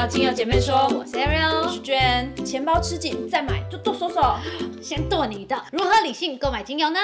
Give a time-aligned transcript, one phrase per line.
[0.00, 2.34] 到精油姐妹说，我是 Ariel，我是娟。
[2.42, 4.34] 钱包吃紧再买，就剁手手。
[4.80, 5.62] 先剁你的。
[5.72, 6.98] 如何理性购买精油呢？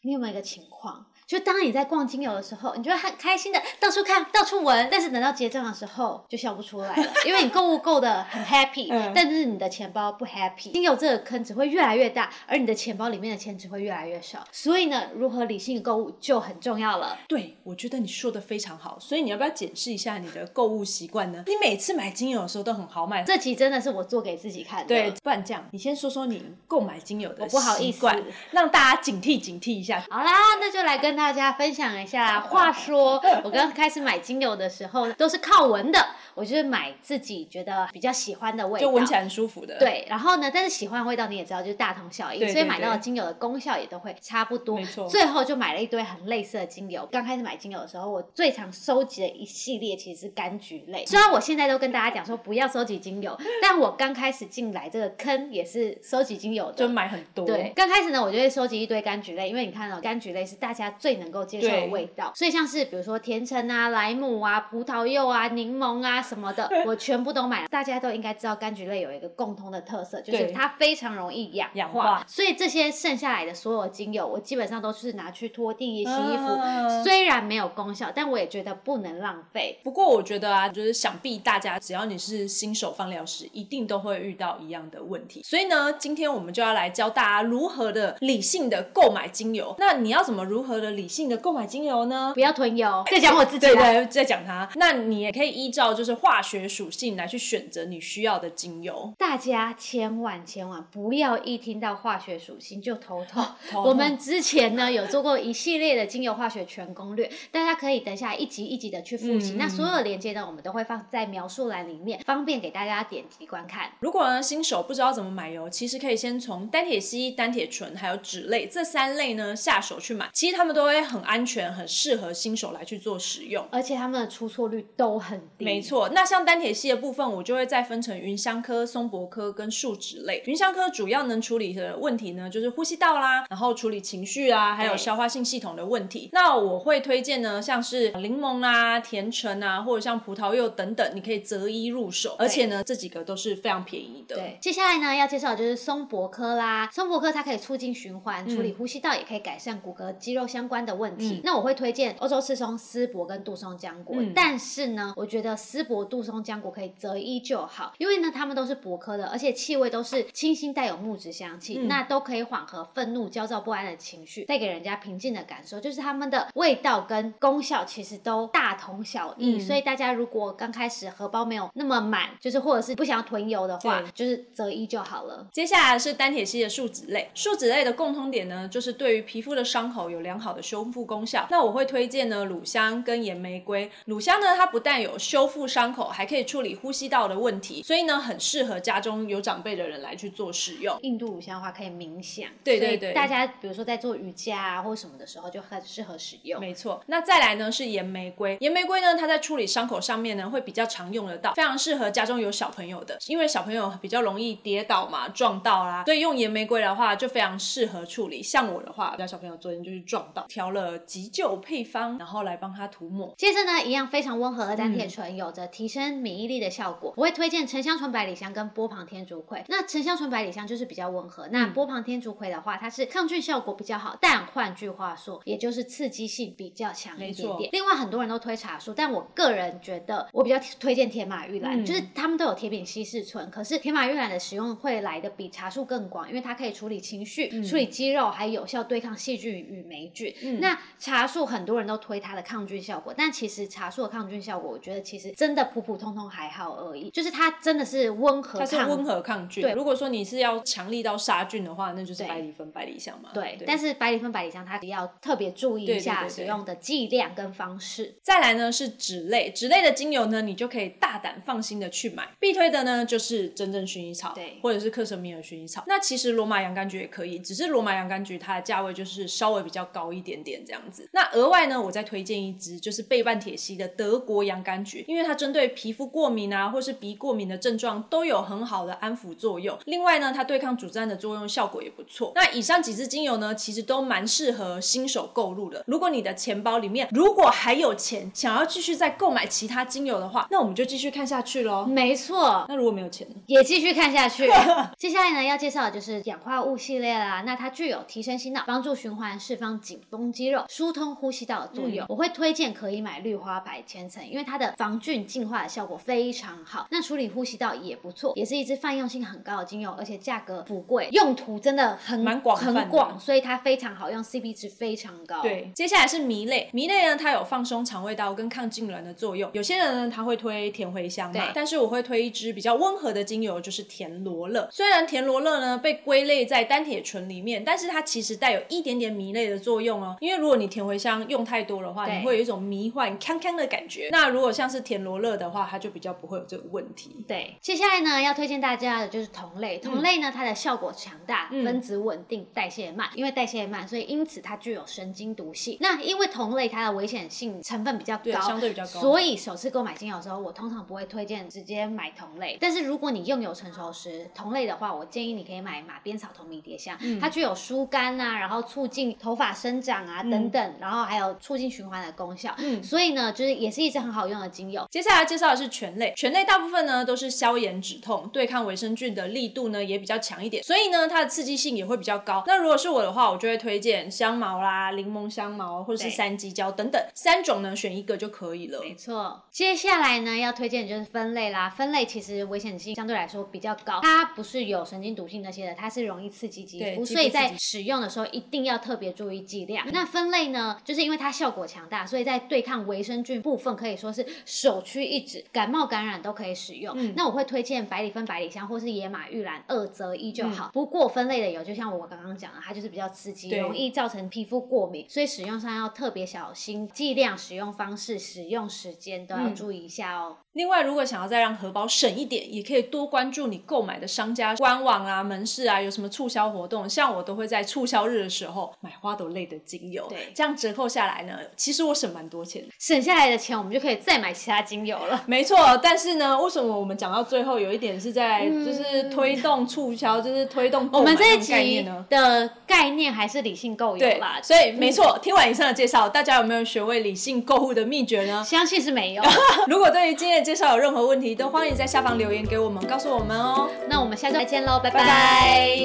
[0.00, 1.04] 你有没有一个情况？
[1.32, 10.70] 就当你在逛精油的时候，你就会很开心的到处看、到处闻，但是等到结账的时候就笑不出来了，因为你购物购的很 happy，、嗯但是你的钱包不 happy。
[10.72, 14.46] 精油这个坑只会越来越大，而你的钱包里面的钱只会越来越少。
[14.52, 17.16] 所以呢，如何理性购物就很重要了。
[17.26, 18.98] 对，我觉得你说的非常好。
[19.00, 21.42] 所以你要不要检视一下你的购物习惯呢？
[21.46, 23.22] 你每次买精油的时候都很豪迈。
[23.22, 24.88] 这集真的是我做给自己看的。
[24.88, 30.04] 对，不然这样，你先说说你购买精油的我不好意思习惯，让大家警惕警惕一下。
[30.10, 32.40] 好啦，那就来跟大家分享一下。
[32.40, 35.98] 话说，我刚开始买精油的时候呢，都是靠闻的，
[36.34, 44.76] 我就是买自己觉得比较喜欢的味道，就闻起来很舒服的。，对，然后呢，但是喜欢的味道你也知道，就是大同小异，对对所以买到的精油的功效也都会差不多。
[44.76, 47.06] 没错最后就买了一堆很类似的精油。
[47.12, 51.04] 刚开始买精油的时候，我最常收集的一系列其实是柑橘类。
[51.04, 56.74] 虽然我现在都跟大家讲说不要收集精油，但我刚开始进来这个坑也是收集精油的。
[56.74, 57.44] 就买很多。
[57.44, 67.68] 对，，刚开始呢，我就会收集一堆柑橘类，因为你看到、柑橘类是大家最能够接受的味道，所以像是比如说甜橙啊、莱姆啊、葡萄柚啊、柠檬啊什么的， 我全部都买了。
[67.68, 76.46] 大家都应该知道，柑橘类有一个共通的特色，就是它非常容易氧化，氧化所以这些剩下来的所有精油，我基本上都是拿去拖地、洗衣服。
[76.46, 79.78] 嗯虽然没有功效，但我也觉得不能浪费。
[79.82, 85.42] 不过我觉得啊，就是想必大家只要你是新手放疗师，一定都会遇到一样的问题。
[85.42, 89.74] 所以呢，今天我们就要来教大家如何的理性的购买精油。
[89.78, 92.40] 那你要怎么如何的理性的购买精油呢不？
[92.40, 94.68] 要囤油，再讲我自己对啦对，在讲它。
[94.74, 99.14] 那你也可以依照就是化学属性来去选择你需要的精油。
[99.16, 103.44] 大家千万千万不要一听到化学属性就头痛。
[103.70, 109.52] 头痛我们之前呢有做过一系列的精油化学全攻略，大家可以等一下一集一集的去复习。
[109.52, 113.92] 嗯那所有的链接呢，我们都会放在描述栏里面，方便给大家点击观看。
[114.00, 123.66] 如果呢新手不知道怎么买油，其实可以先从单铁烯、单铁醇还有酯类这三类呢下手去买，其实他们都会很安全，很适合新手来去做使用。
[123.70, 125.64] 而且它们的出错率都很低。
[125.64, 125.82] 没。
[125.82, 130.40] 错，那像单铁系的部分，我就会再分成芸香科、松柏科跟树脂类。
[130.46, 136.30] 芸香科主要能处理的问题呢，就是呼吸道啦，然后处理情绪啊，还有消化性系统的问题。
[136.32, 142.36] 那我会推荐呢，像是柠檬啊、甜橙啊，或者像葡萄柚等等，你可以择一入手。
[142.38, 144.36] 而且呢，这几个都是非常便宜的。
[144.36, 146.88] 对，接下来呢要介绍的就是松柏科啦。
[146.92, 151.34] 松柏科它可以促进循环，处理呼吸道，也可以改善骨骼肌肉相关的问题。
[151.34, 165.78] 嗯那我会推荐欧洲赤松、丝柏跟杜松浆果，嗯但是呢，我觉得丝柏、杜松浆果可以择一就好，因为呢它们都是柏科的，而且气味都是清新带有木质香气，嗯那都可以缓和愤怒、焦躁不安的情绪，带给人家平静的感受。
[165.78, 175.48] 就是它们的味道跟功效其实都大同小异，嗯所以大家如果刚开始荷包没有那么满，就是或者是不想要囤油的话，就是择一就好了。
[175.52, 181.46] 接下来是单铁烯的树脂类，树脂类的共通点呢，就是对于皮肤的伤口有良好的修复功效。
[181.50, 183.90] 那我会推荐呢乳香跟岩玫瑰。
[184.06, 190.96] 乳香呢，它不但有修复伤口，还可以处理呼吸道的问题，所以呢，很适合家中有长辈的人来去做使用。
[191.02, 196.60] 印度乳香的话可以冥想，对对对大家比如说在做瑜伽啊或什么的时候就很适合使用。
[196.60, 198.56] 没错，那再来呢是岩玫瑰。
[198.60, 208.42] 岩玫瑰呢，它在处理伤口上面呢会比较常用得到，非常适合家中有小朋友的，因为小朋友比较容易跌倒嘛、撞到啦，所以用岩玫瑰的话就非常适合处理。
[208.42, 213.34] 像我的话，我家小朋友昨天就是撞到，调了急救配方，然后来帮他涂抹。
[213.38, 217.14] 接着呢，一样非常温和的单嗯铁醇，有着提升免疫力的效果。
[217.16, 219.64] 我会推荐沉香醇百里香跟波旁天竺葵。
[219.68, 227.70] 那沉香醇百里香就是比较温和，那嗯波旁天竺葵的话，它是抗菌效果比较好，但换句话说，也就是刺激性比较强一点点。
[227.72, 240.34] 另外很多人都推茶树，但我个人觉得我比较推荐铁马玉兰，嗯就是他们都有铁饼稀释醇，可是铁马玉兰的使用会来的比茶树更广，因为它可以处理情绪、嗯处理肌肉，还有效对抗细菌与霉菌。
[240.42, 248.66] 嗯那茶树很多人都推它的抗菌效果，但其实茶树的抗菌效果，我觉得其实真的普普通通还好而已，就是它真的是温和抗。
[248.66, 249.62] 它是温和抗菌。
[249.62, 253.30] 对如果说你是要强力到杀菌的话，那就是对百里芬、百里香嘛。
[253.34, 258.16] 对，但是百里芬、百里香它要特别注意一下使用的剂量跟方式。
[258.22, 262.28] 再来呢是脂类，脂类的精油呢，你就可以大胆放心的去买。
[262.38, 265.82] 必推的呢就是真正薰衣草，对或者是克什米尔薰衣草。
[265.86, 271.08] 那其实罗马洋甘菊也可以，只是罗马洋甘菊它的价位就是稍微比较高一点点点这样子。
[271.12, 279.78] 那额外呢，我再推荐一支就是倍半铁西的德国洋甘菊，因为它针对皮肤过敏啊或是鼻过敏的症状都有很好的安抚作用。
[279.84, 282.32] 另外呢，它对抗组织胺的作用效果也不错。
[282.34, 285.84] 那以上几支精油呢，其实都蛮适合新手购入的。
[285.86, 291.84] 如果你的钱包里面如果还有钱，想要继续再购买其他精油的话，那我们就继续看下去喽。
[291.84, 293.34] 没错，那如果没有钱呢？
[293.46, 294.48] 也继续看下去。
[294.96, 297.42] 接下来呢，要介绍的就是氧化物系列啦。
[297.44, 302.04] 那它具有提升心脑、帮助循环、释放紧绷肌肉、疏通呼吸道的作用。
[302.08, 306.86] 我会推荐可以买绿花白千层，因为它的防菌净化的效果非常好。
[306.90, 315.40] 那处理呼吸道也不错，也是一支泛用性很高的精油，而且价格不贵，用途真的很蛮广很广，所以它非常好用，CP 值非常高。
[315.40, 319.50] 对，接下来是迷类，迷类呢，它有放松肠胃道跟抗痉挛的作用。
[319.54, 324.68] 有些人呢，他会推甜茴香嘛，但是我会推一支比较温和的精油，就是甜罗勒。
[324.70, 330.16] 虽然甜罗勒呢被归类在单铁醇里面，但是它其实带有一点点迷类的作用哦。
[330.20, 334.08] 因为如果你甜茴香用太多的话，你会有一种迷幻、康康的感觉。
[334.10, 337.24] 那如果像是田螺乐的话，它就比较不会有这个问题。
[337.28, 339.78] 对，接下来呢要推荐大家的就是同类。
[339.78, 343.08] 同类呢，它的效果强大，嗯分子稳定，代谢慢。
[343.14, 345.76] 因为代谢慢，所以因此它具有神经毒性。
[345.80, 349.00] 那因为同类它的危险性成分比较对，高，相对比较高。
[349.00, 352.56] 所以首次购买精油的时候，我通常不会推荐直接买同类。
[352.60, 362.54] 但是如果你用油成熟时，同类的话，我建议你可以买马鞭草同迷迭香，嗯它具有疏肝啊，然后促进头发生长啊等等，然后还有促进循环的功效。
[362.58, 364.86] 嗯所以呢，就是也是一支很好用的精油。
[364.90, 372.42] 接下来介绍的是醛类，醛类大部分呢都是消炎止痛，对抗维生菌的力度呢也比较强一点，所以呢它的刺激性也会比较高。
[372.46, 378.80] 那如果是我的话，我就会推荐香茅啦、柠檬香茅或者是对山鸡椒等等三种呢，选一个就可以了。
[378.80, 381.68] 没错，接下来呢要推荐的就是分类啦。
[381.70, 389.81] 分类其实危险性相对来说比较高，它不是有神经毒性那些的，它是容易刺激肌肤所以在使用的时候一定要特别注意剂量。
[389.90, 396.94] 那分类呢，就是因为它效果强大，所以在对抗维生菌部分可以说是首屈一指，感冒感染都可以使用。
[396.96, 400.70] 嗯那我会推荐百里芬、百里香或是野马玉兰二择一就嗯好。
[400.72, 410.36] 不过分类的油，就像我刚刚讲的，它就是比较刺激，容易造成皮肤过敏，所以使用上要特别小心，剂量、使用方式、使用时间都要嗯注意一下哦。
[410.52, 416.88] 另外，如果想要再让荷包省一点，也可以多关注你购买的商家官网啊、门市啊有什么促销活动。
[416.88, 422.68] 像我都会在促销日的时候买花朵类的精油，对这样折扣下来呢，其实我省蛮多钱的。
[422.78, 425.22] 省下来的钱，我们就可以再买其他精油了。
[425.26, 432.04] 没错，但是呢，为什么我们讲到最后有一点是在就是推动促销，就是推动购我们这一集呢？
[432.10, 438.44] 的概念还是理性购油对啦，所以没错，听完以上的介绍，大家有没有学会理性购物的秘诀呢？
[438.46, 439.22] 相信是没有。
[439.68, 443.68] 如果对于今天的介绍有任何问题，都欢迎在下方留言给我们，告诉我们哦。
[443.88, 445.81] 那我们下周再见喽，拜拜拜